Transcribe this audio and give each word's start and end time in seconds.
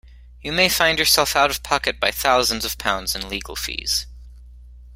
You 0.41 0.51
may 0.51 0.67
find 0.67 0.97
yourself 0.97 1.35
out 1.35 1.51
of 1.51 1.61
pocket 1.61 1.99
by 1.99 2.09
thousands 2.09 2.65
of 2.65 2.79
pounds 2.79 3.15
in 3.15 3.29
legal 3.29 3.55
fees. 3.55 4.07